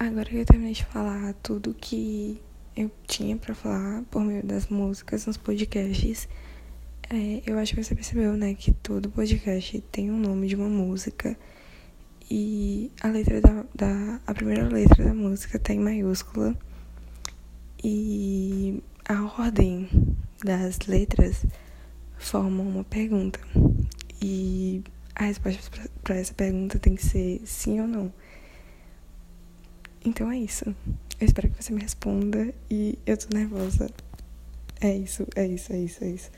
Agora 0.00 0.26
que 0.26 0.36
eu 0.36 0.44
terminei 0.44 0.74
de 0.74 0.84
falar 0.84 1.34
tudo 1.42 1.74
que 1.74 2.40
eu 2.76 2.88
tinha 3.08 3.36
para 3.36 3.52
falar 3.52 4.04
por 4.04 4.22
meio 4.22 4.44
das 4.44 4.68
músicas 4.68 5.26
nos 5.26 5.36
podcasts, 5.36 6.28
é, 7.10 7.42
eu 7.44 7.58
acho 7.58 7.74
que 7.74 7.82
você 7.82 7.96
percebeu, 7.96 8.36
né, 8.36 8.54
que 8.54 8.72
todo 8.72 9.10
podcast 9.10 9.80
tem 9.90 10.08
um 10.12 10.16
nome 10.16 10.46
de 10.46 10.54
uma 10.54 10.68
música 10.68 11.36
e 12.30 12.92
a 13.00 13.08
letra 13.08 13.40
da, 13.40 13.64
da 13.74 14.20
a 14.24 14.32
primeira 14.32 14.68
letra 14.68 15.04
da 15.04 15.12
música 15.12 15.58
tá 15.58 15.72
em 15.72 15.80
maiúscula 15.80 16.56
e 17.82 18.80
a 19.04 19.24
ordem 19.24 19.88
das 20.44 20.78
letras 20.86 21.44
formam 22.16 22.68
uma 22.68 22.84
pergunta 22.84 23.40
e 24.22 24.80
a 25.12 25.24
resposta 25.24 25.88
para 26.04 26.14
essa 26.14 26.34
pergunta 26.34 26.78
tem 26.78 26.94
que 26.94 27.04
ser 27.04 27.42
sim 27.44 27.80
ou 27.80 27.88
não. 27.88 28.12
Então 30.04 30.30
é 30.30 30.38
isso. 30.38 30.64
Eu 31.20 31.26
espero 31.26 31.50
que 31.50 31.62
você 31.62 31.72
me 31.72 31.80
responda 31.80 32.52
e 32.70 32.98
eu 33.04 33.16
tô 33.16 33.26
nervosa. 33.36 33.90
É 34.80 34.96
isso, 34.96 35.26
é 35.34 35.46
isso, 35.46 35.72
é 35.72 35.78
isso, 35.78 36.04
é 36.04 36.08
isso. 36.08 36.30